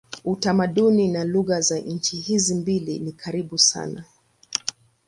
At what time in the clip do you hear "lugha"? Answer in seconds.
1.23-1.61